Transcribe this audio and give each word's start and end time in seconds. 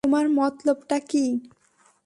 তোমার 0.03 0.25
মতলবটা 0.29 0.97
কী? 1.09 1.25